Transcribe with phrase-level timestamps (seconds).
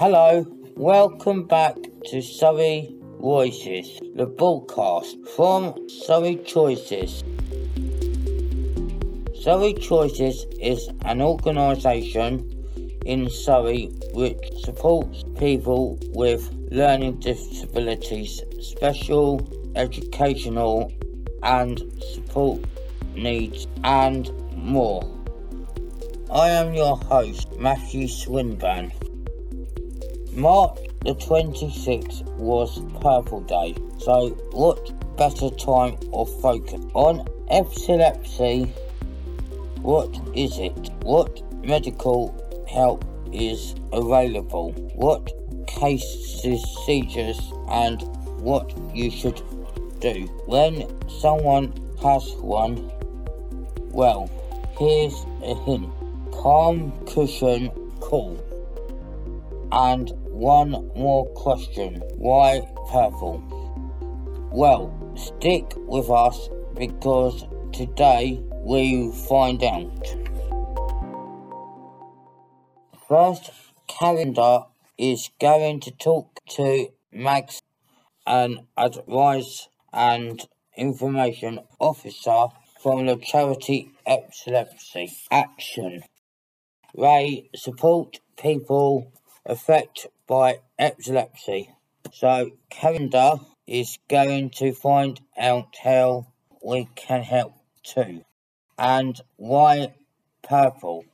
[0.00, 1.76] Hello, welcome back
[2.06, 7.22] to Surrey Voices, the broadcast from Surrey Choices.
[9.38, 12.64] Surrey Choices is an organisation
[13.04, 20.90] in Surrey which supports people with learning disabilities, special educational
[21.42, 21.78] and
[22.14, 22.64] support
[23.14, 25.02] needs, and more.
[26.32, 28.92] I am your host, Matthew Swinburne.
[30.40, 34.78] March the 26th was Purple Day, so what
[35.18, 38.64] better time of focus on epilepsy?
[39.82, 40.90] What is it?
[41.02, 42.34] What medical
[42.66, 44.72] help is available?
[44.94, 45.30] What
[45.66, 48.00] cases, seizures, and
[48.40, 49.42] what you should
[50.00, 50.88] do when
[51.20, 51.70] someone
[52.02, 52.90] has one?
[53.90, 54.30] Well,
[54.78, 55.92] here's a hint
[56.32, 57.68] calm, cushion,
[58.00, 58.49] call.
[59.72, 63.42] And one more question why purple?
[64.52, 70.16] Well, stick with us because today we'll find out.
[73.08, 73.50] First,
[73.86, 74.64] Carinder
[74.98, 77.62] is going to talk to Mags,
[78.26, 80.46] an advice and
[80.76, 82.46] information officer
[82.80, 86.02] from the charity Epilepsy Action.
[86.96, 89.12] They support people
[89.46, 91.70] affected by epilepsy.
[92.12, 96.26] So Carinder is going to find out how
[96.62, 98.24] we can help too.
[98.78, 99.94] And why
[100.42, 101.04] purple?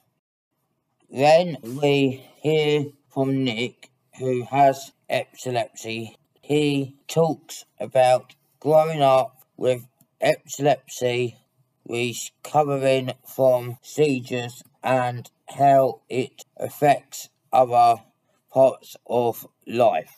[1.11, 6.17] Then we hear from Nick who has epilepsy.
[6.41, 9.87] He talks about growing up with
[10.21, 11.37] epilepsy,
[11.87, 18.03] recovering from seizures and how it affects other
[18.57, 20.17] parts of life.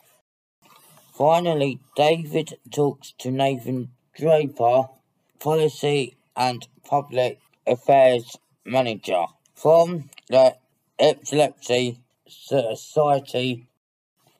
[1.13, 4.85] Finally, David talks to Nathan Draper,
[5.41, 9.25] Policy and Public Affairs Manager
[9.57, 10.55] from the
[11.01, 13.67] Epilepsy Society.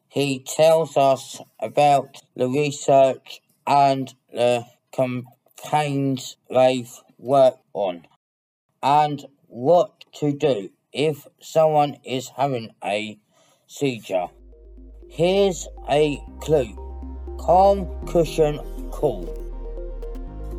[0.09, 8.07] He tells us about the research and the campaigns they've worked on
[8.81, 13.19] and what to do if someone is having a
[13.69, 14.27] seizure.
[15.09, 16.75] Here's a clue.
[17.39, 18.59] Calm, cushion,
[18.91, 19.29] call.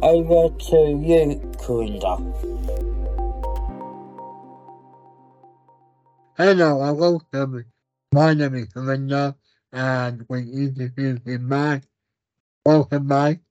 [0.02, 2.18] Over to you, Carinder.
[6.38, 7.66] Hello, I welcome.
[8.14, 9.36] My name is Carinder,
[9.74, 11.84] and we introduce in Mike.
[12.66, 13.42] Welcome, Mike.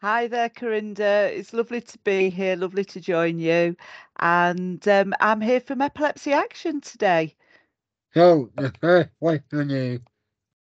[0.00, 1.30] Hi there, Carinder.
[1.32, 3.76] It's lovely to be here, lovely to join you.
[4.18, 7.36] And um, I'm here from Epilepsy Action today.
[8.14, 10.00] So, the first question is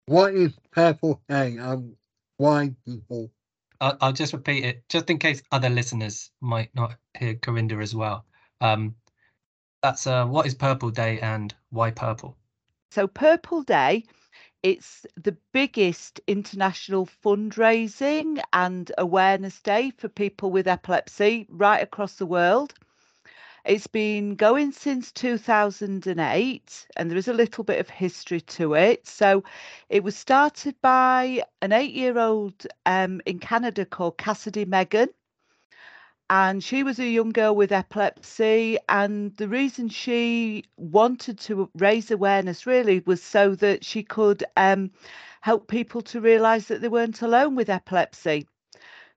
[0.07, 1.97] what is Purple Day and
[2.37, 3.31] why people?
[3.81, 7.95] I'll, I'll just repeat it just in case other listeners might not hear Carinder as
[7.95, 8.27] well.
[8.61, 8.97] Um,
[9.83, 12.37] that's uh, what is Purple Day and why purple?
[12.91, 14.05] So, Purple Day
[14.63, 22.27] it's the biggest international fundraising and awareness day for people with epilepsy right across the
[22.27, 22.75] world.
[23.69, 29.07] It's been going since 2008, and there is a little bit of history to it.
[29.07, 29.45] So,
[29.91, 35.11] it was started by an eight year old um, in Canada called Cassidy Megan.
[36.31, 42.11] And she was a young girl with epilepsy and the reason she wanted to raise
[42.11, 44.93] awareness really was so that she could um,
[45.43, 48.49] help people to realize that they weren't alone with epilepsy.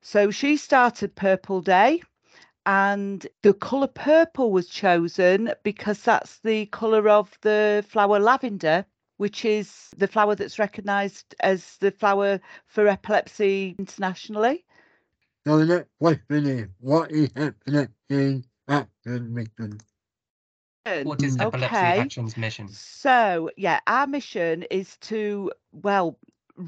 [0.01, 2.01] So she started purple day
[2.65, 8.85] and the color purple was chosen because that's the color of the flower lavender
[9.17, 14.65] which is the flower that's recognized as the flower for epilepsy internationally
[15.45, 19.77] so the next question is, what is Epilepsy Action Mission?
[21.01, 21.99] What is Epilepsy Okay.
[21.99, 22.67] Action's mission?
[22.67, 26.19] So, yeah, our mission is to, well,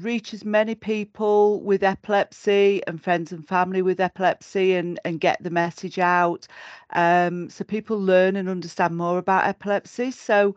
[0.02, 5.42] reach as many people with epilepsy and friends and family with epilepsy and, and get
[5.42, 6.46] the message out
[6.94, 10.10] um, so people learn and understand more about epilepsy.
[10.10, 10.56] So,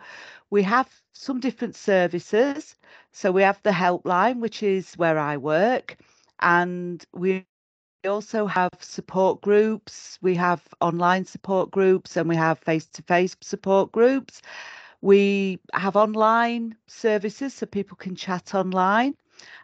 [0.49, 2.75] we have some different services.
[3.11, 5.97] So, we have the helpline, which is where I work,
[6.41, 7.45] and we
[8.03, 13.03] we also have support groups, we have online support groups, and we have face to
[13.03, 14.41] face support groups.
[15.01, 19.15] We have online services so people can chat online.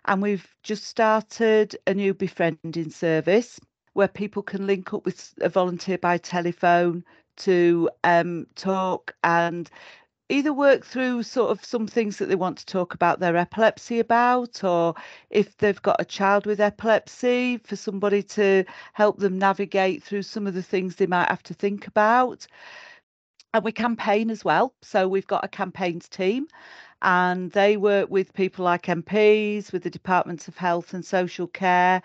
[0.06, 3.60] And we've just started a new befriending service
[3.94, 7.04] where people can link up with a volunteer by telephone
[7.38, 9.70] to um, talk and
[10.30, 14.00] either work through sort of some things that they want to talk about their epilepsy
[14.00, 14.96] about, or
[15.30, 20.48] if they've got a child with epilepsy, for somebody to help them navigate through some
[20.48, 22.48] of the things they might have to think about.
[23.54, 24.74] And we campaign as well.
[24.82, 26.48] So we've got a campaigns team
[27.04, 32.02] and they work with people like MPs, with the Departments of Health and Social Care,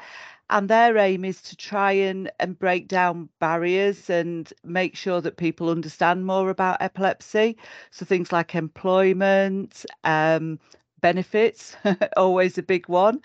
[0.50, 5.36] and their aim is to try and, and break down barriers and make sure that
[5.36, 7.56] people understand more about epilepsy.
[7.90, 10.58] So things like employment, um,
[11.00, 11.76] benefits,
[12.16, 13.20] always a big one.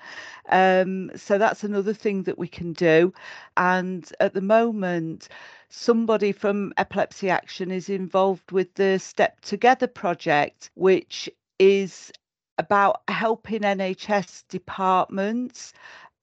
[0.49, 3.13] Um, so that's another thing that we can do.
[3.55, 5.29] And at the moment,
[5.69, 11.29] somebody from Epilepsy Action is involved with the Step Together project, which
[11.59, 12.11] is
[12.57, 15.73] about helping NHS departments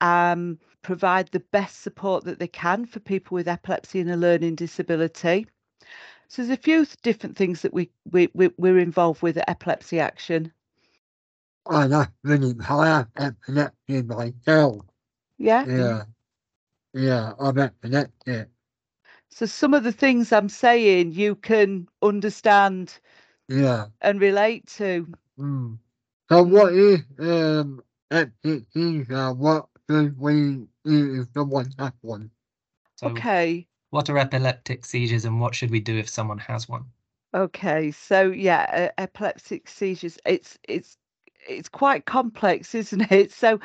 [0.00, 4.54] um, provide the best support that they can for people with epilepsy and a learning
[4.54, 5.46] disability.
[6.28, 9.98] So there's a few different things that we, we, we we're involved with at Epilepsy
[9.98, 10.52] Action.
[11.66, 14.82] I know really higher epilepsy myself.
[15.38, 15.66] Yeah.
[15.66, 16.04] Yeah.
[16.92, 18.48] Yeah, I'm epileptic.
[19.30, 22.98] So some of the things I'm saying you can understand
[23.50, 23.88] Yeah.
[24.00, 25.08] and relate to.
[25.38, 25.78] Mm.
[26.30, 29.04] So what is um epilepsy?
[29.10, 32.30] What should we do if someone has one?
[32.96, 33.68] So Okay.
[33.90, 36.86] what are epileptic seizures and what should we do if someone has one?
[37.34, 37.90] Okay.
[37.92, 40.18] So yeah, uh, epileptic seizures.
[40.26, 40.98] It's it's
[41.48, 43.32] it's quite complex, isn't it?
[43.42, 43.60] So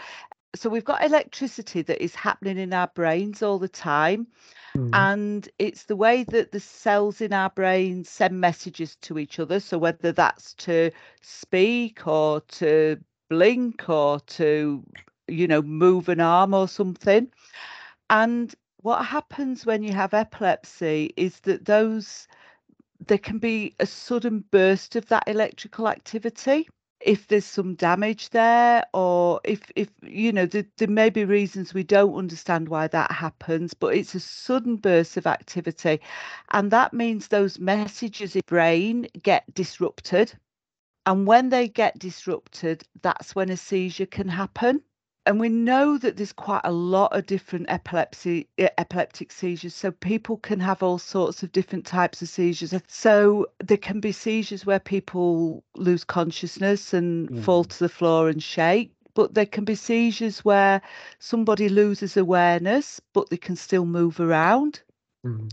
[0.55, 4.27] so we've got electricity that is happening in our brains all the time.
[4.75, 4.89] Mm.
[4.93, 9.61] and it's the way that the cells in our brains send messages to each other
[9.61, 10.91] so whether that's to
[11.21, 12.97] speak or to
[13.29, 14.83] blink or to
[15.29, 17.31] you know move an arm or something
[18.09, 22.27] and what happens when you have epilepsy is that those
[23.07, 26.67] there can be a sudden burst of that electrical activity
[27.05, 31.73] if there's some damage there or if if you know there, there may be reasons
[31.73, 36.01] we don't understand why that happens but it's a sudden burst of activity.
[36.51, 40.33] And that means those messages in brain get disrupted.
[41.05, 44.81] And when they get disrupted that's when a seizure can happen
[45.25, 49.91] and we know that there's quite a lot of different epilepsy e- epileptic seizures so
[49.91, 54.65] people can have all sorts of different types of seizures so there can be seizures
[54.65, 57.69] where people lose consciousness and fall Mm.
[57.69, 60.81] to the floor and shake but there can be seizures where
[61.19, 64.81] somebody loses awareness but they can still move around
[65.25, 65.49] Mm.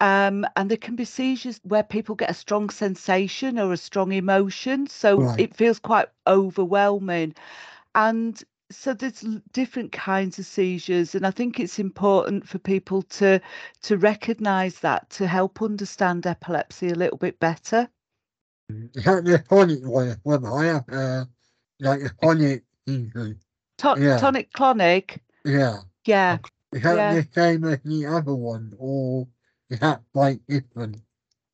[0.00, 4.12] um, and there can be seizures where people get a strong sensation or a strong
[4.12, 5.38] emotion so Right.
[5.38, 7.34] it feels quite overwhelming
[7.94, 13.02] and so there's l- different kinds of seizures and i think it's important for people
[13.02, 13.40] to
[13.82, 17.88] to recognize that to help understand epilepsy a little bit better
[18.68, 20.16] the tonic one?
[20.22, 21.24] When I have uh,
[21.80, 23.36] like tonic seizure?
[23.78, 24.18] To- Yeah.
[24.18, 25.78] tonic clonic Yeah.
[26.06, 26.38] yeah
[26.72, 27.14] Is that Yeah.
[27.14, 29.28] the same as the other one, or
[29.70, 31.03] is that quite different?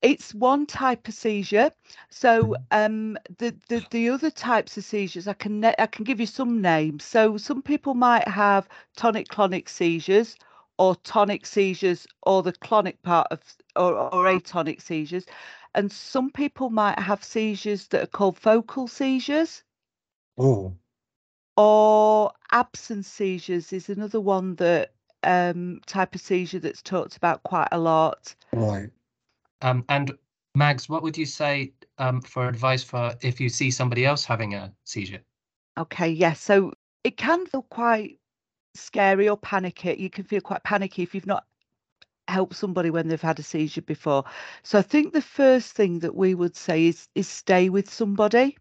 [0.03, 1.73] It's one type of seizure.
[2.11, 6.27] So um the, the the other types of seizures i can i can give you
[6.27, 7.05] some names.
[7.05, 10.37] So some people might have tonic clonic seizures
[10.79, 13.41] or tonic seizures or the clonic part of
[13.77, 15.27] or, or atonic seizures.
[15.75, 19.63] And some people might have seizures that are called focal seizures.
[20.39, 20.75] Oh,
[21.57, 27.69] or absence seizures is another one that um type of seizure that's talked about quite
[27.73, 28.35] a lot.
[28.53, 28.91] Right.
[29.63, 30.13] Um, and
[30.55, 34.55] Mags, what would you say um, for advice for if you see somebody else having
[34.55, 35.21] a seizure?
[35.79, 36.41] Okay, yes.
[36.41, 36.73] So
[37.05, 38.19] it can feel quite
[38.75, 39.97] scary or panicky.
[39.99, 41.45] You can feel quite panicky if you've not
[42.29, 44.25] helped somebody when they've had a seizure before.
[44.63, 48.57] So I think the first thing that we would say is is stay with somebody.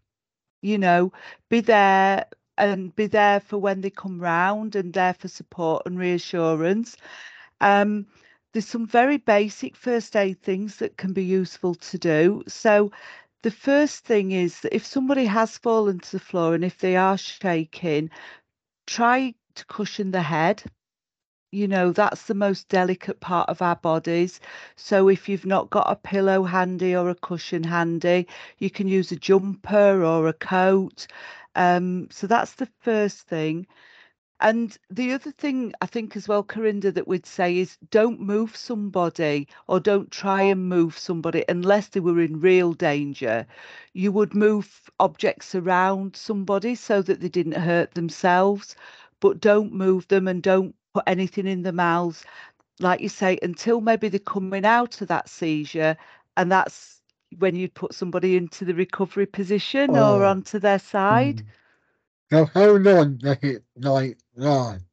[0.62, 1.12] You know,
[1.48, 2.26] be there
[2.58, 6.96] and be there for when they come round and there for support and reassurance.
[7.60, 8.06] Um,
[8.52, 12.42] there's some very basic first aid things that can be useful to do.
[12.48, 12.90] So
[13.42, 16.96] the first thing is that if somebody has fallen to the floor and if they
[16.96, 18.10] are shaking,
[18.86, 20.62] try to cushion the head.
[21.52, 24.40] You know, that's the most delicate part of our bodies.
[24.76, 28.28] So if you've not got a pillow handy or a cushion handy,
[28.58, 31.06] you can use a jumper or a coat.
[31.56, 33.66] Um, so that's the first thing.
[34.40, 38.56] And the other thing I think as well, Carinder, that we'd say is don't move
[38.56, 43.46] somebody or don't try and move somebody unless they were in real danger.
[43.92, 48.76] You would move objects around somebody so that they didn't hurt themselves,
[49.20, 52.24] but don't move them and don't put anything in their mouths,
[52.80, 55.96] like you say, until maybe they're coming out of that seizure.
[56.36, 57.00] And that's
[57.38, 60.24] when you'd put somebody into the recovery position or Oh.
[60.24, 61.42] onto their side.
[61.42, 61.46] Mm.
[62.30, 64.86] So how long it like last?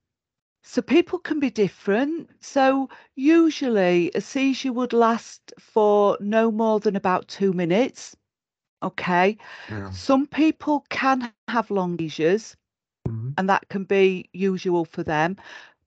[0.64, 2.30] So people can be different.
[2.44, 8.16] So usually a seizure would last for no more than about two minutes.
[8.84, 9.38] Okay.
[9.70, 9.92] Yeah.
[9.92, 12.36] Some people can have long seizures,
[13.06, 13.36] Mhm.
[13.38, 15.36] and that can be usual for them.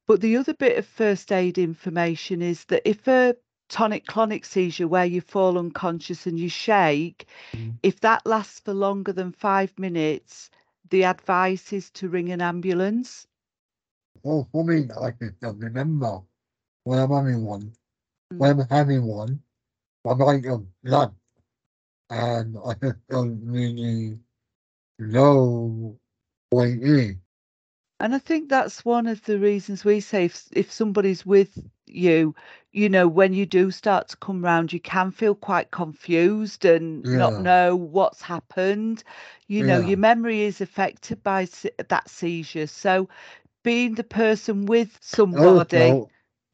[0.06, 3.36] But the other bit of first aid information is that if a
[3.68, 7.78] tonic clonic seizure where you fall unconscious and you shake, Mhm.
[7.82, 10.50] if that lasts for longer than five minutes,
[10.90, 13.26] the advice is to ring an ambulance.
[14.22, 16.22] Well, for me, I can still remember
[16.84, 17.72] when I'm having one.
[18.32, 18.38] Mm.
[18.38, 19.42] When I'm having one,
[20.04, 21.14] I'm like a blood,
[22.10, 24.20] and I just don't really
[24.98, 25.98] know
[26.50, 27.16] what it is.
[28.00, 32.34] And I think that's one of the reasons we say if, if somebody's with you,
[32.72, 37.06] you know, when you do start to come round, you can feel quite confused and
[37.06, 37.12] Yeah.
[37.12, 39.02] not know what's happened.
[39.46, 39.80] You know, Yeah.
[39.80, 41.46] your memory is affected by
[41.88, 42.66] that seizure.
[42.66, 43.08] So
[43.62, 46.10] being the person with somebody, Also,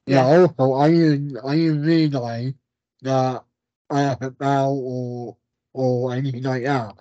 [0.06, 0.24] yeah, Yeah.
[0.24, 2.54] also, I didn't, I didn't realize
[3.02, 3.44] that
[3.90, 5.36] I have a bowel or
[5.74, 6.96] or anything like that.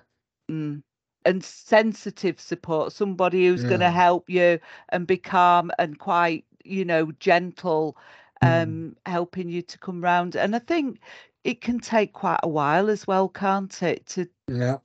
[0.50, 0.82] mm,
[1.24, 4.58] and sensitive support, somebody who's going to help you
[4.90, 7.96] and be calm and quite, you know, gentle,
[8.42, 8.42] Mm.
[8.42, 10.36] um, helping you to come round.
[10.36, 11.00] And I think
[11.44, 14.78] it can take quite a while as well, can't it, to Yeah.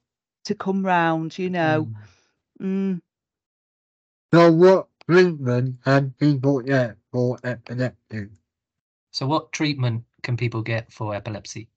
[0.46, 1.90] to come round, you know.
[1.90, 2.08] Mm.
[2.62, 3.02] Mm.
[4.34, 8.28] So, what treatment can people get for epilepsy?
[9.12, 11.70] So, what treatment can people get for epilepsy?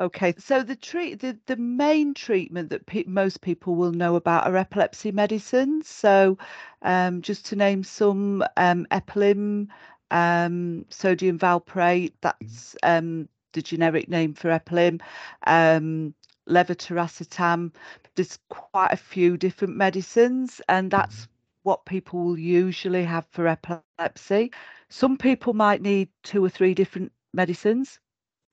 [0.00, 4.46] Okay, so the treat the, the main treatment that pe- most people will know about
[4.46, 5.88] are epilepsy medicines.
[5.88, 6.38] So,
[6.82, 9.68] um, just to name some, um, Epilim,
[10.12, 15.00] um, sodium valproate, that's um, the generic name for Epilim,
[15.48, 16.14] um,
[16.48, 17.72] levetiracetam.
[18.14, 21.26] There's quite a few different medicines, and that's
[21.68, 24.50] what people will usually have for epilepsy.
[24.88, 28.00] Some people might need two or three different medicines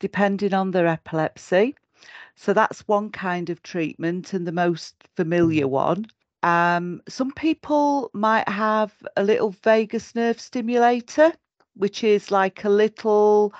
[0.01, 1.75] depending on their epilepsy.
[2.35, 6.07] So that's one kind of treatment and the most familiar one.
[6.43, 11.31] Um, some people might have a little vagus nerve stimulator,
[11.75, 13.53] which is like a little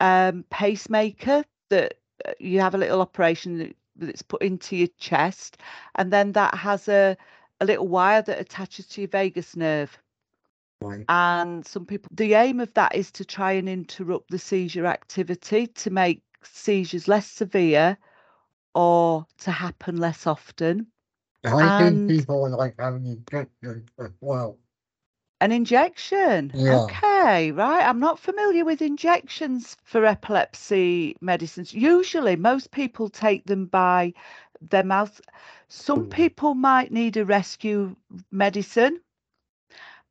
[0.00, 1.94] um, pacemaker that
[2.26, 5.56] uh, you have a little operation that's put into your chest,
[5.94, 7.16] and then that has a,
[7.60, 9.98] a little wire that attaches to your vagus nerve.
[10.80, 11.04] Right.
[11.08, 15.66] And some people, the aim of that is to try and interrupt the seizure activity
[15.66, 17.98] to make seizures less severe
[18.74, 20.86] or to happen less often.
[21.44, 24.58] I And- think people like having injections as well.
[25.40, 26.50] An injection.
[26.52, 26.82] Yeah.
[26.82, 27.86] Okay, right.
[27.88, 31.72] I'm not familiar with injections for epilepsy medicines.
[31.72, 34.14] Usually, most people take them by
[34.60, 35.20] their mouth.
[35.68, 36.10] Some Mm.
[36.10, 37.96] people might need a rescue
[38.30, 39.00] medicine.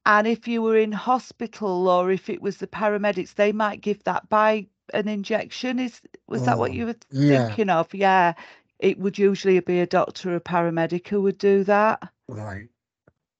[0.05, 4.03] And if you were in hospital or if it was the paramedics, they might give
[4.05, 5.79] that by an injection.
[5.79, 7.47] Is was that what Oh, you were yeah.
[7.47, 7.93] thinking of?
[7.93, 8.33] Yeah.
[8.79, 12.11] It would usually be a doctor or a paramedic who would do that.
[12.29, 12.69] Right.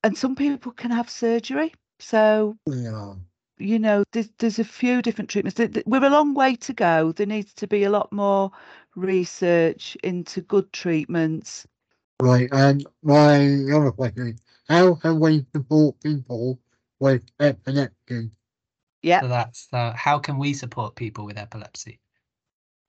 [0.04, 1.74] And some people can have surgery.
[2.00, 3.16] So Yeah.
[3.60, 5.60] you know, there's there's a few different treatments.
[5.86, 7.12] We're a long way to go.
[7.12, 8.52] There needs to be a lot more
[8.98, 11.68] research into good treatments.
[12.20, 12.50] Right.
[12.52, 14.38] And my other question
[14.68, 16.60] how can we support people
[17.00, 18.32] with epilepsy?
[19.02, 19.22] Yeah.
[19.22, 22.00] So that's uh, how can we support people with epilepsy?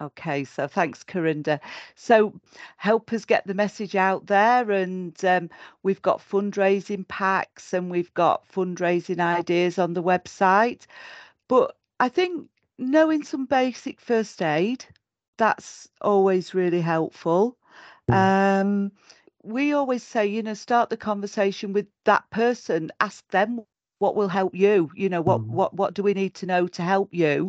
[0.00, 0.44] Okay.
[0.44, 1.60] So thanks, Carinder.
[1.94, 2.32] So
[2.78, 5.50] help us get the message out there, and um,
[5.82, 10.86] we've got fundraising packs and we've got fundraising ideas on the website.
[11.48, 12.48] But I think
[12.78, 14.84] knowing some basic first aid
[15.38, 17.58] that's always really helpful.
[18.10, 18.92] Um,
[19.42, 22.90] we always say, you know, start the conversation with that person.
[23.00, 24.90] Ask them what will help you.
[24.94, 25.50] You know, what Mhm.
[25.50, 27.40] what what do we need to know to help you?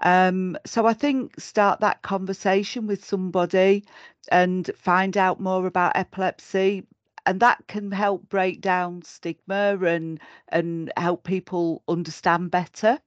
[0.00, 3.84] Um, so I think start that conversation with somebody
[4.30, 6.86] and find out more about epilepsy.
[7.26, 13.00] And that can help break down stigma and and help people understand better.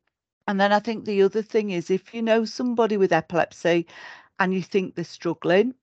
[0.50, 3.86] And then I think the other thing is if you know somebody with epilepsy
[4.40, 5.76] and you think they're struggling,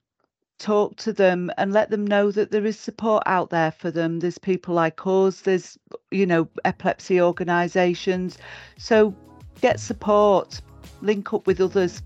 [0.58, 4.18] talk to them and let them know that there is support out there for them.
[4.18, 5.78] There's people like us, there's,
[6.10, 8.38] you know, epilepsy organisations.
[8.76, 9.14] So
[9.60, 10.60] get support,
[11.00, 12.02] link up with others.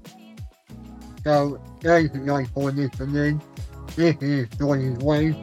[1.24, 3.40] So, thank you guys for listening.
[3.96, 5.34] This is Johnny's Way.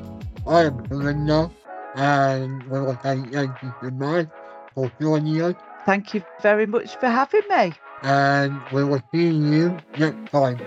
[0.45, 1.49] I am Belinda,
[1.95, 4.27] and we will say thank you so much
[4.75, 5.55] for joining us,
[5.87, 7.71] Thank you very much for having me.
[8.03, 10.59] and we will see you next time.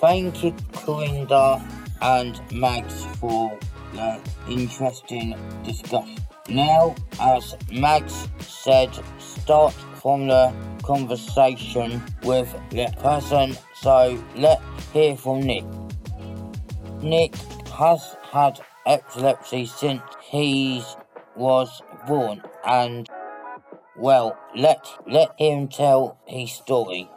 [0.00, 1.62] Thank you, Carinder
[2.02, 3.58] and Mags, for
[3.94, 4.20] the
[4.50, 5.34] interesting
[5.64, 6.18] discussion.
[6.50, 9.72] Now, as Mags said, start
[10.02, 15.64] from the conversation with the person, so let's hear from Nick.
[17.02, 17.34] Nick
[17.72, 20.84] has had epilepsy since he
[21.36, 23.08] was born, and
[23.96, 27.08] well, let let him tell his story.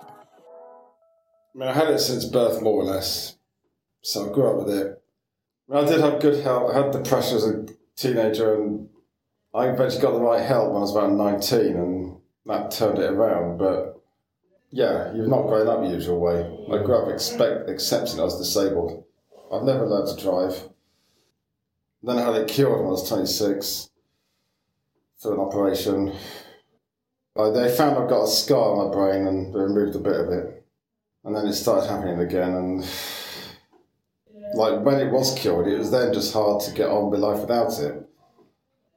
[1.54, 3.38] I mean, I had it since birth, more or less.
[4.02, 5.02] So I grew up with it.
[5.72, 6.72] I, did have good health.
[6.72, 8.90] I had depression as a teenager, and
[9.54, 13.12] I eventually got the right help when I was about 19, and that turned it
[13.12, 13.58] around.
[13.58, 14.02] But
[14.72, 16.42] yeah, you've not grown up the usual way.
[16.72, 19.04] I grew up expect, accepting I was disabled.
[19.52, 20.70] I've never learned to drive.
[22.04, 23.90] Then I had it cured when I was 26
[25.22, 26.14] through an operation.
[27.36, 30.20] Uh, they found I've got a scar on my brain and they removed a bit
[30.20, 30.66] of it.
[31.24, 32.54] And then it started happening again.
[32.54, 32.90] And
[34.54, 37.42] like when it was cured, it was then just hard to get on with life
[37.42, 38.06] without it.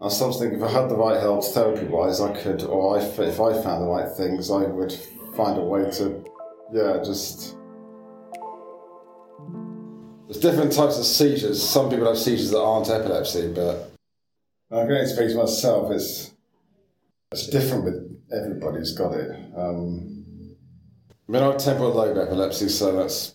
[0.01, 3.03] I was thinking if I had the right help therapy wise, I could, or I,
[3.03, 4.93] if I found the right things, I would
[5.37, 6.25] find a way to,
[6.73, 7.57] yeah, just.
[10.27, 11.63] There's different types of seizures.
[11.63, 13.92] Some people have seizures that aren't epilepsy, but
[14.73, 15.93] I'm going to speak to myself.
[15.93, 16.33] It's
[17.31, 19.31] it's different with everybody who's got it.
[19.55, 20.57] Um,
[21.29, 23.35] I mean, I have temporal lobe epilepsy, so that's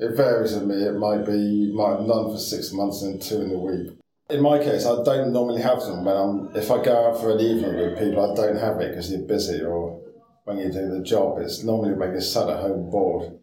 [0.00, 0.82] it varies with me.
[0.82, 3.96] It might be might have none for six months and two in a week.
[4.30, 6.56] In my case, I don't normally have them when I'm.
[6.56, 9.22] If I go out for an evening with people, I don't have it because you're
[9.22, 10.00] busy or
[10.44, 11.38] when you do the job.
[11.38, 13.38] It's normally when you're sat at home bored.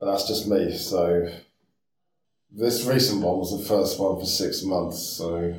[0.00, 0.74] But that's just me.
[0.74, 1.28] So
[2.50, 5.00] this recent one was the first one for six months.
[5.00, 5.54] So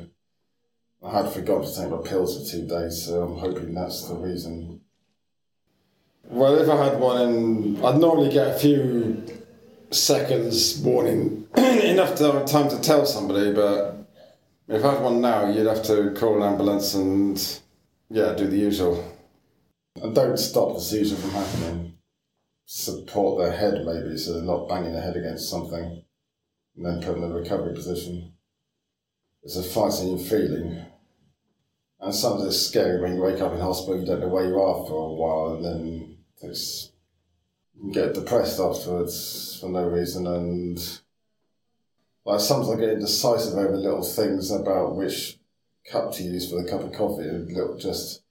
[1.06, 3.04] I had forgotten to take my pills for two days.
[3.04, 4.80] So I'm hoping that's the reason.
[6.24, 9.24] Well, if I had one, in, I'd normally get a few
[9.90, 14.08] seconds warning, enough time to tell somebody, but
[14.66, 17.60] if I had one now, you'd have to call an ambulance and,
[18.10, 19.12] yeah, do the usual.
[20.02, 21.98] And don't stop the seizure from happening.
[22.64, 26.02] Support their head, maybe, so they're not banging their head against something,
[26.76, 28.32] and then put them in the recovery position.
[29.44, 30.84] It's a frightening feeling.
[32.00, 34.60] And sometimes it's scary when you wake up in hospital, you don't know where you
[34.60, 36.92] are for a while, and then it's
[37.82, 41.00] you get depressed afterwards for no reason and
[42.24, 45.38] like sometimes I get indecisive over little things about which
[45.90, 48.22] cup to use for the cup of coffee and little just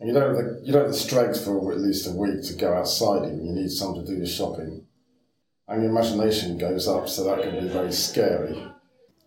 [0.00, 2.42] and you don't have the, you don't have the strength for at least a week
[2.44, 4.86] to go outside and you need someone to do the shopping.
[5.66, 8.64] And your imagination goes up so that can be very scary.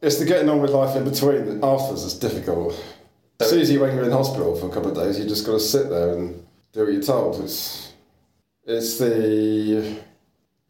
[0.01, 2.81] It's the getting on with life in between that afterwards is difficult
[3.41, 5.59] it's easy when you're in hospital for a couple of days you just got to
[5.59, 7.93] sit there and do what you're told it's
[8.65, 9.99] it's the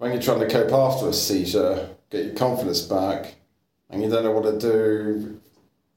[0.02, 3.36] when you're trying to cope after a seizure, get your confidence back,
[3.88, 5.40] and you don't know what to do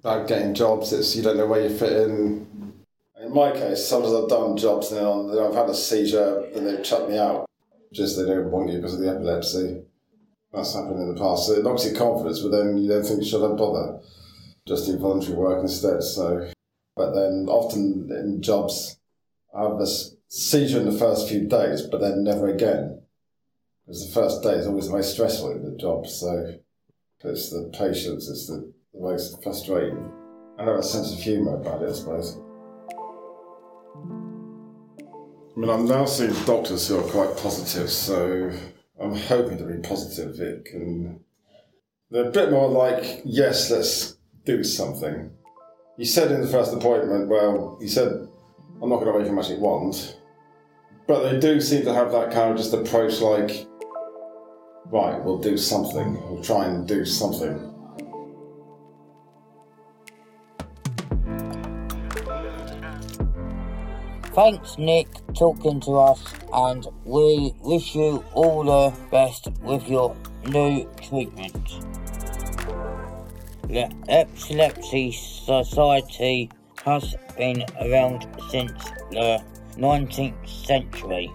[0.01, 0.93] about getting jobs.
[0.93, 2.75] It's you don't know where you fit in.
[3.19, 6.85] In my case, sometimes I've done jobs and then I've had a seizure and they've
[6.85, 7.49] chucked me out.
[7.95, 9.81] Just they don't want you because of the epilepsy.
[10.53, 11.47] That's happened in the past.
[11.47, 14.01] So it knocks your confidence, but then you don't think, you should I bother?
[14.67, 16.03] Just do voluntary work instead.
[16.03, 16.51] So,
[16.97, 18.99] but then often in jobs,
[19.55, 19.87] I have a
[20.29, 23.03] seizure in the first few days, but then never again.
[23.87, 26.55] Because the first day is always the most stressful in the job, so
[27.23, 30.13] it's the patience, it's the, the most frustrating.
[30.59, 32.39] I have a sense of humour about it, I suppose.
[35.57, 38.51] I mean, I'm now seeing doctors who are quite positive, so
[39.01, 40.41] I'm hoping to be positive.
[40.41, 41.21] It can.
[42.11, 45.31] They're a bit more like, yes, let's do something.
[45.97, 48.29] You said in the first appointment, well, you said,
[48.83, 50.19] I'm not going to make him actually want.
[51.07, 53.69] But they do seem to have that kind of just approach like,
[54.87, 56.15] right, we'll do something.
[56.29, 57.71] We'll try and do something.
[64.33, 70.17] Thanks, Nick, talking to us, and we wish you all the best with your
[70.49, 72.04] new treatment.
[73.69, 76.51] The Epilepsy Society
[76.85, 78.73] has been around since
[79.11, 79.43] the
[79.77, 81.33] 19th century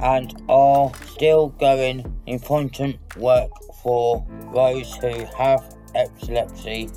[0.00, 3.50] and are still going important work
[3.82, 6.90] for those who have epilepsy.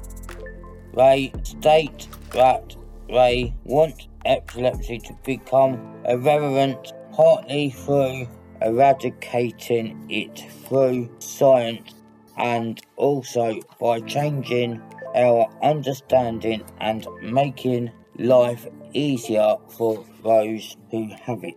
[0.96, 2.76] They state that
[3.08, 8.28] they want epilepsy to become irrelevant partly through
[8.62, 11.95] eradicating it through science
[12.38, 14.82] and also by changing
[15.16, 21.56] our understanding and making life easier for those who have it.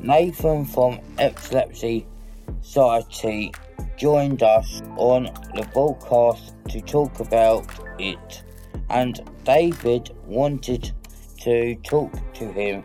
[0.00, 2.06] Nathan from Epilepsy
[2.60, 3.52] Society
[3.96, 7.66] joined us on the broadcast to talk about
[7.98, 8.44] it,
[8.90, 10.92] and David wanted
[11.40, 12.84] to talk to him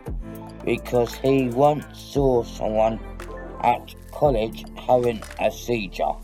[0.64, 2.98] because he once saw someone
[3.64, 6.14] at college having a seizure.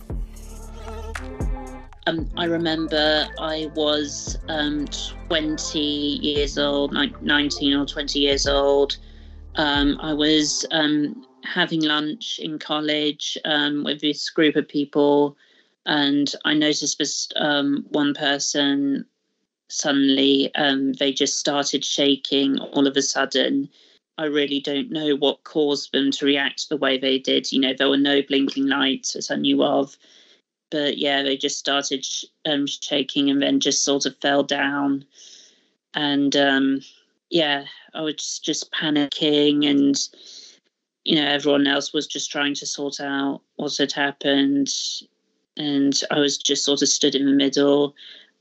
[2.06, 4.86] Um, I remember I was um,
[5.28, 8.96] 20 years old, like 19 or 20 years old.
[9.56, 15.36] Um, I was um, having lunch in college um, with this group of people,
[15.84, 19.04] and I noticed this um, one person
[19.70, 20.50] suddenly
[20.98, 23.68] they just started shaking all of a sudden.
[24.18, 27.50] I really don't know what caused them to react the way they did.
[27.52, 29.96] You know, there were no blinking lights as I knew of
[30.70, 32.06] but yeah, they just started
[32.44, 35.04] um, shaking and then just sort of fell down.
[35.94, 36.80] And um,
[37.30, 39.96] yeah, I was just panicking, and
[41.04, 44.68] you know, everyone else was just trying to sort out what had happened.
[45.56, 47.94] And I was just sort of stood in the middle.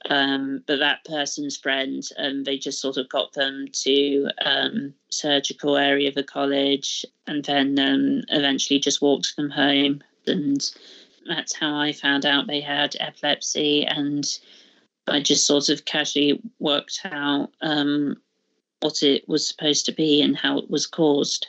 [0.09, 5.75] Um, but that person's friend, um, they just sort of got them to um, surgical
[5.75, 10.01] area of the college, and then um, eventually just walked them home.
[10.25, 10.63] And
[11.27, 14.25] that's how I found out they had epilepsy, and
[15.07, 18.15] I just sort of casually worked out um,
[18.79, 21.47] what it was supposed to be and how it was caused.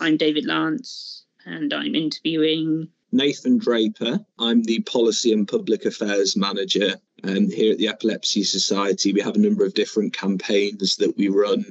[0.00, 4.18] I'm David Lance, and I'm interviewing Nathan Draper.
[4.38, 9.12] I'm the Policy and Public Affairs Manager um, here at the Epilepsy Society.
[9.12, 11.64] We have a number of different campaigns that we run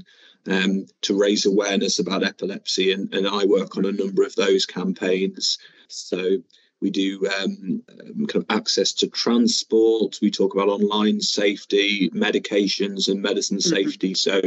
[0.48, 4.66] um, to raise awareness about epilepsy, and, and I work on a number of those
[4.66, 5.58] campaigns.
[5.88, 6.38] So
[6.82, 10.20] we do um, um, kind of access to transport.
[10.22, 13.76] We talk about online safety, medications, and medicine mm-hmm.
[13.76, 14.14] safety.
[14.14, 14.40] So,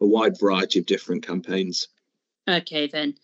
[0.00, 1.88] a wide variety of different campaigns.
[2.48, 3.14] Okay, then.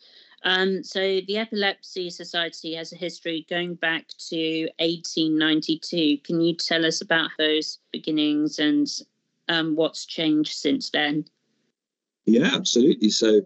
[0.45, 6.19] Um, so, the Epilepsy Society has a history going back to 1892.
[6.25, 8.87] Can you tell us about those beginnings and
[9.49, 11.25] um, what's changed since then?
[12.25, 13.11] Yeah, absolutely.
[13.11, 13.43] So,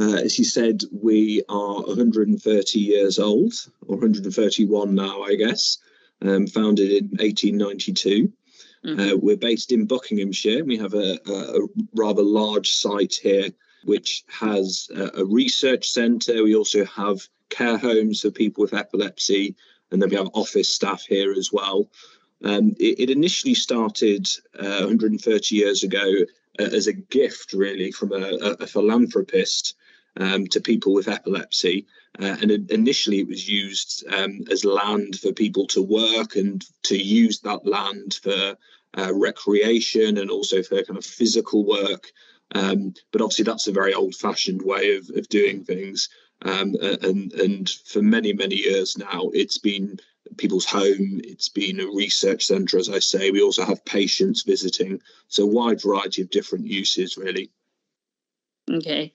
[0.00, 3.52] uh, as you said, we are 130 years old,
[3.86, 5.78] or 131 now, I guess.
[6.22, 8.32] Um, founded in 1892.
[8.84, 9.00] Mm-hmm.
[9.00, 10.64] Uh, we're based in Buckinghamshire.
[10.64, 13.50] We have a, a, rather large site here,
[13.84, 16.42] which has a, a research centre.
[16.42, 19.54] We also have care homes for people with epilepsy,
[19.90, 21.88] and then we have office staff here as well.
[22.42, 26.12] Um, it, it, initially started uh, 130 years ago
[26.58, 29.74] uh, as a gift, really, from a, a philanthropist
[30.18, 31.86] um, to people with epilepsy.
[32.20, 36.96] Uh, and initially, it was used um, as land for people to work and to
[36.96, 38.56] use that land for
[38.96, 42.12] uh, recreation and also for kind of physical work.
[42.52, 46.08] Um, but obviously, that's a very old fashioned way of, of doing things.
[46.42, 49.98] Um, and, and for many, many years now, it's been
[50.36, 53.30] people's home, it's been a research centre, as I say.
[53.30, 55.00] We also have patients visiting.
[55.28, 57.50] So, a wide variety of different uses, really.
[58.70, 59.12] Okay.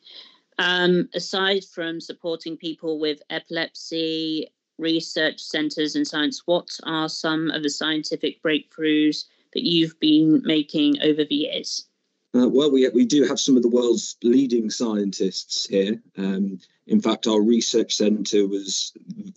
[0.58, 7.64] Um, aside from supporting people with epilepsy, research centres, and science, what are some of
[7.64, 11.86] the scientific breakthroughs that you've been making over the years?
[12.36, 16.00] Uh, well, we, we do have some of the world's leading scientists here.
[16.18, 18.94] Um, in fact, our research centre was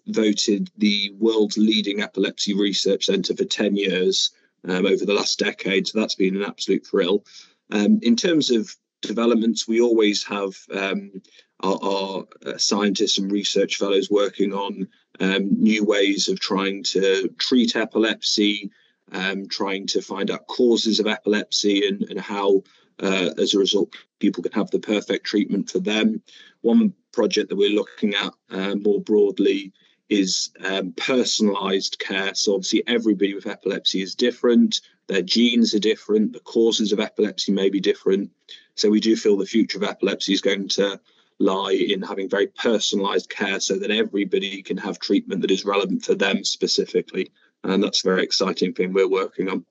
[0.07, 4.31] voted the world's leading epilepsy research centre for 10 years
[4.69, 5.89] um, over the last decade.
[5.89, 7.25] So that's been an absolute thrill.
[7.71, 9.69] Um, in terms of developments.
[9.69, 11.21] We always have um,
[11.61, 14.89] our, our uh, scientists and research fellows working on
[15.21, 18.71] um, new ways of trying to treat epilepsy,
[19.13, 22.63] um, trying to find out causes of epilepsy and, and how,
[23.01, 26.23] uh, as a result, people can have the perfect treatment for them.
[26.61, 29.73] One project that we're looking at uh, more broadly
[30.09, 32.35] is um, personalized care.
[32.35, 37.53] So, obviously, everybody with epilepsy is different, their genes are different, the causes of epilepsy
[37.53, 38.31] may be different.
[38.75, 41.01] So we do feel the future of epilepsy is going to
[41.39, 46.05] lie in having very personalized care so that everybody can have treatment that is relevant
[46.05, 47.31] for them specifically.
[47.65, 49.65] And that's a very exciting thing we're working on.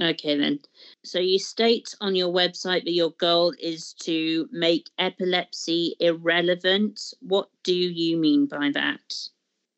[0.00, 0.60] Okay, then.
[1.04, 7.00] So you state on your website that your goal is to make epilepsy irrelevant.
[7.20, 9.14] What do you mean by that?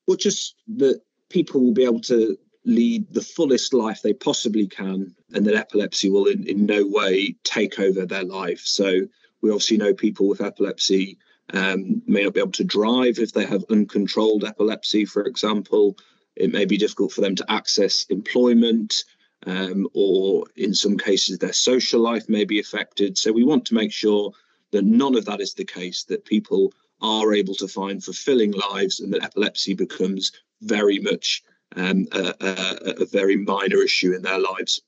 [0.06, 5.14] Well, just that people will be able to lead the fullest life they possibly can,
[5.32, 8.62] and that epilepsy will in, in no way take over their life.
[8.64, 9.02] So
[9.40, 11.18] we obviously know people with epilepsy
[11.52, 15.96] um, may not be able to drive if they have uncontrolled epilepsy, for example.
[16.36, 19.04] It may be difficult for them to access employment,
[19.46, 23.16] um, or in some cases, their social life may be affected.
[23.16, 24.32] So we want to make sure
[24.72, 29.00] that none of that is the case, that people are able to find fulfilling lives
[29.00, 31.42] and that epilepsy becomes very much
[31.76, 34.80] um, a, a, a very minor issue in their lives.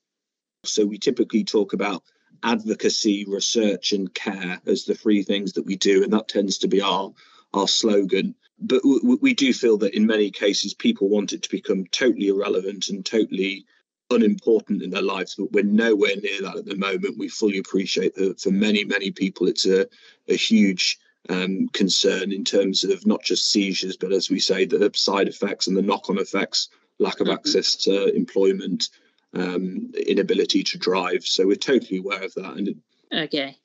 [0.64, 2.02] So we typically talk about
[2.42, 6.68] advocacy, research, and care as the three things that we do, and that tends to
[6.68, 7.12] be our
[7.52, 8.34] our slogan.
[8.58, 12.88] But we do feel that in many cases people want it to become totally irrelevant
[12.88, 13.64] and totally
[14.10, 17.18] unimportant in their lives, but we're nowhere near that at the moment.
[17.18, 19.86] We fully appreciate that for many, many people, it's a,
[20.28, 24.90] a huge um, concern in terms of not just seizures, but as we say, the
[24.94, 26.68] side effects and the knock on effects,
[26.98, 27.34] lack of mm-hmm.
[27.34, 28.88] access to employment,
[29.34, 31.24] um, inability to drive.
[31.24, 32.56] So we're totally aware of that.
[32.56, 32.80] And
[33.12, 33.56] okay.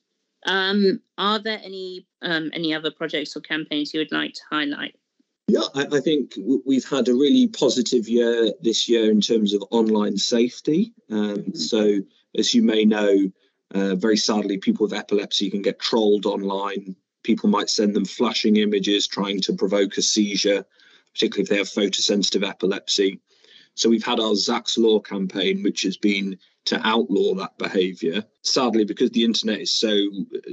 [0.45, 4.95] Um, are there any um, any other projects or campaigns you would like to highlight?
[5.47, 6.33] Yeah, I, I, think
[6.65, 10.93] we've had a really positive year this year in terms of online safety.
[11.11, 11.55] Um, mm-hmm.
[11.55, 11.99] So,
[12.35, 13.31] as you may know,
[13.73, 16.95] uh, very sadly, people with epilepsy can get trolled online.
[17.23, 20.65] People might send them flashing images trying to provoke a seizure,
[21.13, 23.19] particularly if they have photosensitive epilepsy.
[23.75, 28.23] So, we've had our Zach's Law campaign, which has been to outlaw that behaviour.
[28.41, 29.95] Sadly, because the internet is so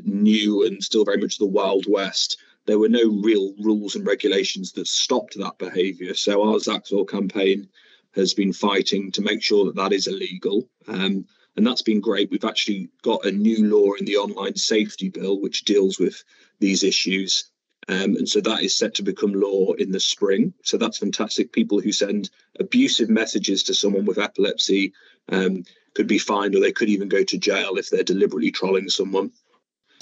[0.05, 4.73] new and still very much the Wild West, there were no real rules and regulations
[4.73, 6.15] that stopped that behaviour.
[6.15, 6.59] So our
[6.91, 7.69] Law campaign
[8.15, 10.69] has been fighting to make sure that that is illegal.
[10.87, 11.25] Um,
[11.57, 12.31] and that's been great.
[12.31, 16.23] We've actually got a new law in the online safety bill which deals with
[16.61, 17.51] these issues.
[17.89, 20.55] Um, and so that is set to become law in the spring.
[20.63, 21.53] So that's fantastic.
[21.53, 24.93] People who send abusive messages to someone with epilepsy
[25.29, 28.89] um, could be fined or they could even go to jail if they're deliberately trolling
[28.89, 29.33] someone.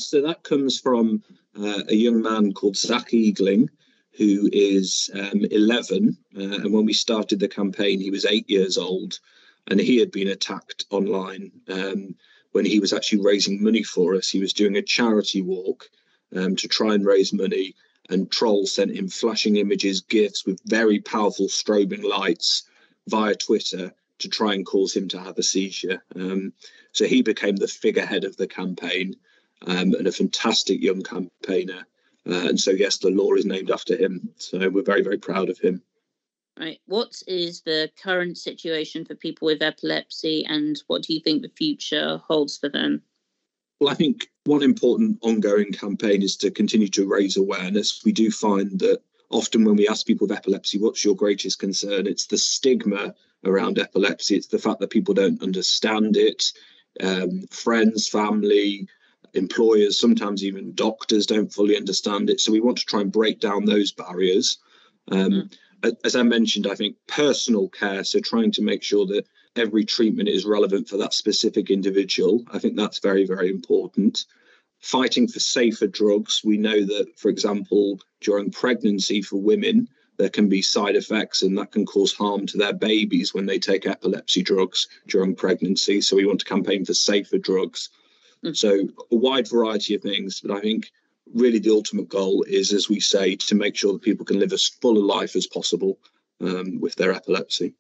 [0.09, 1.23] So that comes from
[1.59, 3.69] uh, a young man called Zach Eagling,
[4.13, 6.17] who is um, 11.
[6.37, 9.19] Uh, and when we started the campaign, he was eight years old.
[9.69, 12.15] And he had been attacked online um,
[12.53, 14.29] when he was actually raising money for us.
[14.29, 15.89] He was doing a charity walk
[16.35, 17.75] um, to try and raise money.
[18.09, 22.65] And trolls sent him flashing images, gifts with very powerful strobing lights
[23.07, 26.03] via Twitter to try and cause him to have a seizure.
[26.17, 26.53] Um,
[26.93, 29.15] so he became the figurehead of the campaign
[29.67, 31.87] um, and a fantastic young campaigner.
[32.27, 34.31] Uh, and so, yes, the law is named after him.
[34.37, 35.83] So we're very, very proud of him.
[36.59, 36.79] Right.
[36.87, 41.49] What is the current situation for people with epilepsy, and what do you think the
[41.49, 43.03] future holds for them?
[43.81, 48.03] Well, I think one important ongoing campaign is to continue to raise awareness.
[48.05, 52.07] We do find that often when we ask people with epilepsy, what's your greatest concern?
[52.07, 53.15] It's the stigma
[53.47, 54.37] around epilepsy.
[54.37, 56.45] It's the fact that people don't understand it.
[57.01, 58.87] Um, friends, family,
[59.35, 62.41] employers, sometimes even doctors don't fully understand it.
[62.41, 64.59] So we want to try and break down those barriers.
[65.11, 65.51] Um,
[65.83, 65.97] mm.
[66.05, 70.29] As I mentioned, I think personal care, so trying to make sure that every treatment
[70.29, 74.27] is relevant for that specific individual, I think that's very, very important.
[74.81, 76.43] Fighting for safer drugs.
[76.45, 79.89] We know that, for example, during pregnancy for women,
[80.21, 83.59] there can be side effects and that can cause harm to their babies when they
[83.59, 86.03] take epilepsy drugs during pregnancy.
[86.03, 87.89] So we want to campaign for safer drugs.
[88.45, 88.57] Mm.
[88.57, 90.91] So a wide variety of things, but I think
[91.35, 94.53] really the ultimate goal is, as we say, to make sure that people can live
[94.53, 95.99] as full a life as possible
[96.41, 97.75] um, with their epilepsy.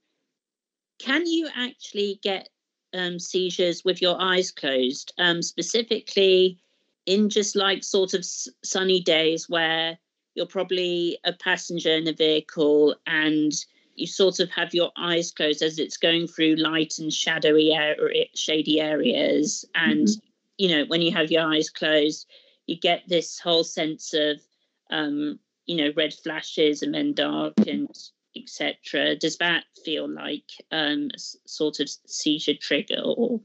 [0.98, 2.48] Can you actually get
[2.92, 6.58] um, seizures with your eyes closed, um, specifically
[7.06, 8.24] in just like sort of
[8.62, 9.98] sunny days where
[10.34, 13.52] you're probably a passenger in a vehicle and
[13.96, 18.26] you sort of have your eyes closed as it's going through light and shadowy area,
[18.34, 20.26] shady areas and mm-hmm
[20.60, 22.26] you know, when you have your eyes closed,
[22.66, 24.38] you get this whole sense of,
[24.90, 27.88] um, you know, red flashes and then dark and
[28.36, 29.16] etc.
[29.16, 31.18] Does that feel like um, a
[31.48, 33.40] sort of seizure trigger or?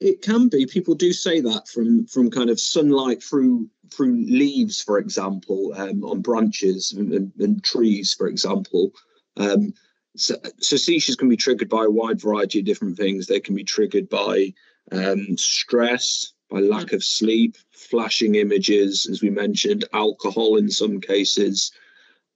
[0.00, 0.66] It can be.
[0.66, 6.04] People do say that from from kind of sunlight through through leaves, for example, um,
[6.04, 8.92] on branches and, and, trees, for example.
[9.36, 9.74] Um,
[10.16, 13.26] so, so, seizures can be triggered by a wide variety of different things.
[13.26, 14.54] They can be triggered by
[14.92, 21.72] um, stress, by lack of sleep, flashing images, as we mentioned, alcohol in some cases.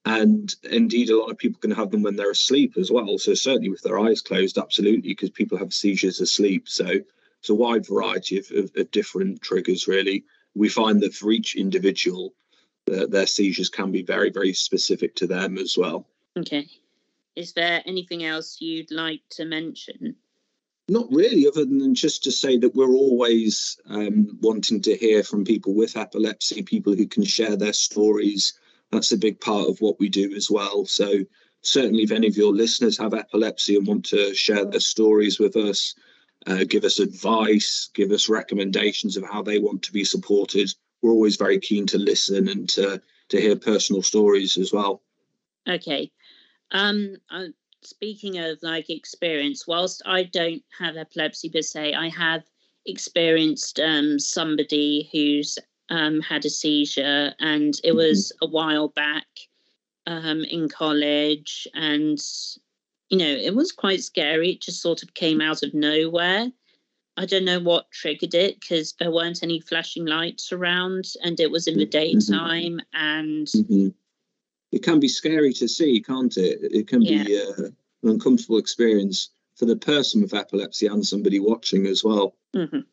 [0.04, 3.18] And indeed, a lot of people can have them when they're asleep as well.
[3.18, 6.68] So, certainly with their eyes closed, absolutely, because people have seizures asleep.
[6.68, 7.00] So,
[7.38, 10.24] it's a wide variety of, of, of different triggers, really.
[10.54, 12.34] We find that for each individual,
[12.92, 16.06] uh, their seizures can be very, very specific to them as well.
[16.36, 16.68] Okay.
[17.36, 20.16] Is there anything else you'd like to mention?
[20.92, 25.42] Not really, other than just to say that we're always um, wanting to hear from
[25.42, 28.52] people with epilepsy, people who can share their stories.
[28.90, 30.84] That's a big part of what we do as well.
[30.84, 31.24] So,
[31.62, 35.56] certainly, if any of your listeners have epilepsy and want to share their stories with
[35.56, 35.94] us,
[36.46, 41.12] uh, give us advice, give us recommendations of how they want to be supported, we're
[41.12, 43.00] always very keen to listen and to
[43.30, 45.00] to hear personal stories as well.
[45.66, 46.12] Okay.
[46.70, 47.16] Um,
[47.84, 52.44] speaking of like experience, whilst I don't have epilepsy per se, I have
[52.86, 55.58] experienced um, somebody who's
[55.90, 59.26] um, had a seizure, and it was a while back
[60.06, 62.18] um, in college, and
[63.08, 64.52] you know it was quite scary.
[64.52, 66.50] It just sort of came out of nowhere.
[67.18, 71.50] I don't know what triggered it because there weren't any flashing lights around, and it
[71.50, 73.88] was in the daytime, and hmm
[74.72, 76.60] It can be scary to see, can't it?
[76.62, 81.86] It can be uh, an uncomfortable experience for the person with epilepsy and somebody watching
[81.86, 82.34] as well.
[82.54, 82.84] Mhm.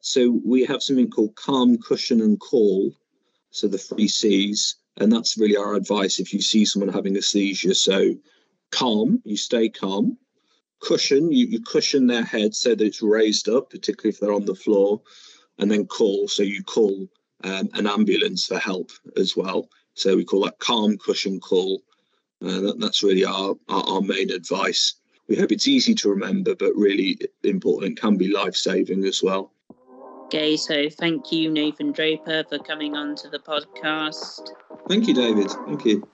[0.00, 2.94] So we have something called calm, cushion, and call.
[3.50, 7.22] So the three C's, and that's really our advice if you see someone having a
[7.22, 7.74] seizure.
[7.74, 8.14] So
[8.70, 10.16] calm, you stay calm.
[10.80, 14.44] Cushion, you, you cushion their head so that it's raised up, particularly if they're on
[14.44, 15.02] the floor.
[15.58, 17.08] And then call, so you call
[17.42, 19.68] um, an ambulance for help as well.
[19.98, 21.82] So we call that calm, cushion, call.
[22.40, 24.94] Uh, that, that's really our, our, our main advice.
[25.26, 29.52] We hope it's easy to remember, but really important, can be life saving as well.
[30.26, 34.50] Okay, so thank you, Nathan Draper, for coming on to the podcast.
[34.86, 35.50] Thank you, David.
[35.66, 36.06] Thank you.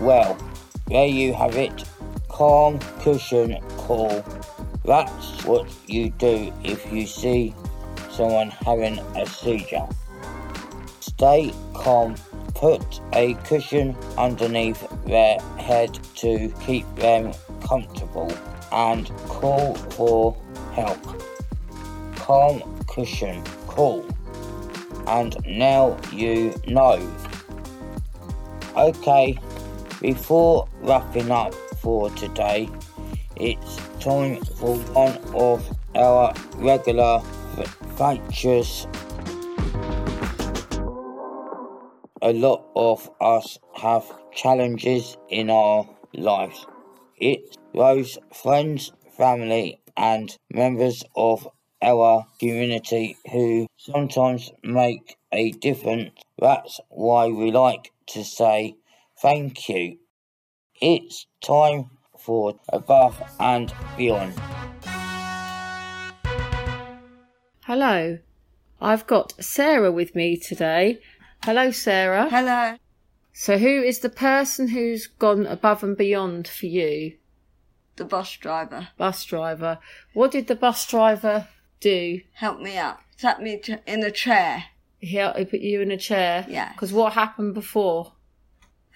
[0.00, 0.36] Well,
[0.88, 1.84] there you have it.
[2.28, 4.24] Calm, cushion, call.
[4.84, 7.54] That's what you do if you see
[8.14, 9.86] someone having a seizure.
[11.00, 12.14] Stay calm,
[12.54, 17.32] put a cushion underneath their head to keep them
[17.66, 18.32] comfortable,
[18.72, 20.36] and call for
[20.72, 21.02] help.
[22.16, 24.04] Calm, cushion, call.
[25.06, 26.98] And now you know.
[28.76, 29.38] Okay,
[30.00, 32.68] before wrapping up for today,
[33.36, 37.22] it's time for one of our regular
[37.96, 38.86] features.
[42.22, 46.66] A lot of us have challenges in our lives.
[47.16, 51.48] It's those friends, family, and members of
[51.82, 56.10] our community who sometimes make a difference.
[56.38, 58.76] That's why we like to say
[59.20, 59.98] thank you.
[60.80, 64.34] It's time for above and beyond.
[67.66, 68.18] Hello,
[68.78, 71.00] I've got Sarah with me today.
[71.44, 72.28] Hello, Sarah.
[72.28, 72.76] Hello.
[73.32, 77.16] So, who is the person who's gone above and beyond for you?
[77.96, 79.78] The bus driver Bus driver.
[80.12, 81.48] What did the bus driver
[81.80, 82.20] do?
[82.34, 83.00] Help me up.
[83.16, 84.64] Sat me in a chair.
[84.98, 86.44] He put you in a chair?
[86.46, 86.70] Yeah.
[86.72, 88.12] Because what happened before?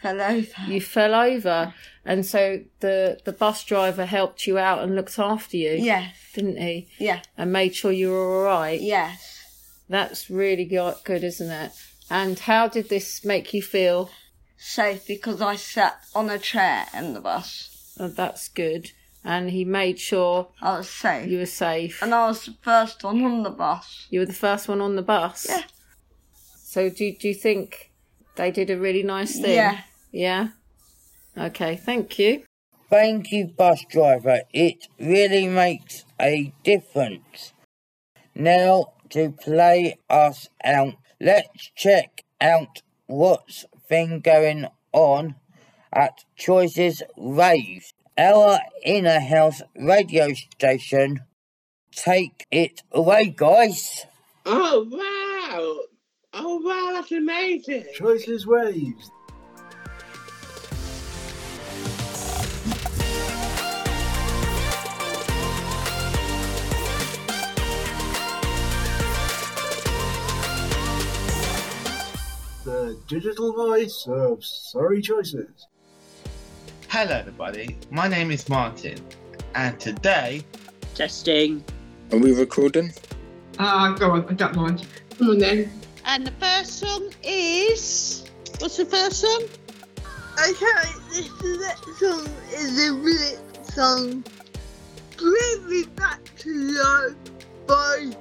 [0.02, 0.52] Fell over.
[0.68, 5.56] You fell over, and so the the bus driver helped you out and looked after
[5.56, 6.14] you, Yes.
[6.34, 6.88] didn't he?
[6.98, 7.20] Yeah.
[7.36, 8.80] And made sure you were all right.
[8.80, 9.42] Yes.
[9.88, 11.72] That's really go- good, isn't it?
[12.10, 14.10] And how did this make you feel?
[14.56, 17.94] Safe because I sat on a chair in the bus.
[17.98, 18.92] Oh, that's good.
[19.24, 21.28] And he made sure I was safe.
[21.28, 22.00] you were safe.
[22.02, 24.06] and I was the first one on the bus.
[24.10, 25.46] You were the first one on the bus.
[25.48, 25.62] Yeah.
[26.62, 27.90] So do do you think
[28.36, 29.54] they did a really nice thing?
[29.54, 29.80] Yeah.
[30.10, 30.48] Yeah.
[31.36, 31.76] Okay.
[31.76, 32.44] Thank you.
[32.90, 34.40] Thank you, bus driver.
[34.52, 37.52] It really makes a difference.
[38.34, 45.34] Now to play us out, let's check out what's been going on
[45.92, 51.20] at Choices Waves, our inner house radio station.
[51.92, 54.06] Take it away, guys.
[54.46, 55.80] Oh wow!
[56.32, 57.84] Oh wow, that's amazing!
[57.94, 59.10] Choices Waves.
[72.68, 75.68] The digital voice of Surrey Choices.
[76.88, 77.78] Hello, everybody.
[77.90, 78.98] My name is Martin,
[79.54, 80.44] and today
[80.94, 81.64] Testing.
[82.12, 82.92] Are we recording?
[83.58, 84.86] Ah, go on, I don't mind.
[85.16, 85.72] Come on then.
[86.04, 88.28] And the first song is.
[88.58, 89.44] What's the first song?
[90.38, 94.22] Okay, this next song is a Blitz song.
[95.16, 97.16] Bring Me Back to Life
[97.66, 98.12] by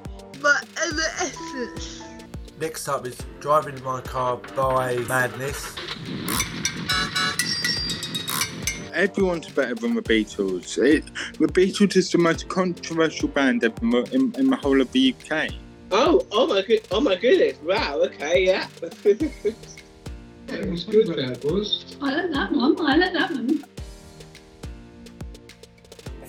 [0.42, 2.07] by Evanescence.
[2.60, 5.76] Next up is Driving My Car by Madness.
[8.94, 10.84] Everyone's better than the Beatles.
[10.84, 11.04] It,
[11.38, 15.14] the Beatles is the most controversial band ever in, in, in the whole of the
[15.14, 15.50] UK.
[15.92, 17.58] Oh, oh my good, oh my goodness!
[17.62, 18.02] Wow.
[18.06, 18.68] Okay, yeah.
[20.50, 21.96] It was good, that was.
[22.02, 22.82] I like that one.
[22.82, 23.64] I like that one.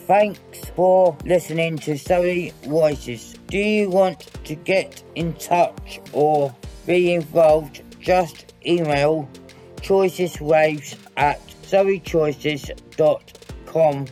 [0.06, 0.40] Thanks
[0.74, 3.34] for listening to Surrey Voices.
[3.48, 6.54] Do you want to get in touch or
[6.86, 9.28] be involved, just email
[9.76, 14.06] choiceswaves at zoechoices.com.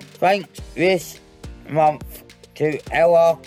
[0.00, 1.20] Thanks this
[1.68, 2.24] month
[2.56, 3.38] to our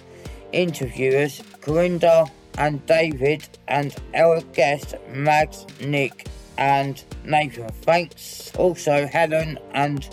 [0.51, 2.25] interviewers, Carinder
[2.57, 6.27] and David, and our guest, Mags, Nick,
[6.57, 7.67] and Nathan.
[7.81, 10.07] Thanks also Helen and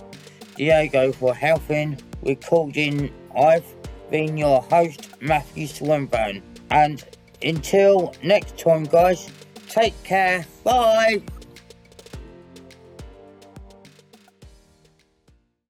[0.59, 3.11] Diego for helping recording.
[3.35, 3.65] I've
[4.11, 6.43] been your host, Matthew Swinburne.
[6.71, 7.03] And
[7.43, 9.31] until next time, guys,
[9.69, 10.45] take care.
[10.65, 11.23] Bye.